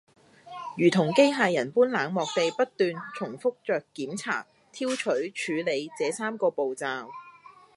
[0.75, 7.07] 如同機械人般冷漠地不斷重覆著檢查、挑取、處理這三個步驟